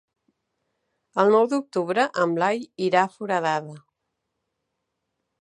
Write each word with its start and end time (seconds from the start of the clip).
El 1.23 1.29
nou 1.35 1.45
d'octubre 1.51 2.07
en 2.23 2.33
Blai 2.39 2.65
irà 2.87 3.05
a 3.05 3.13
Foradada. 3.19 3.77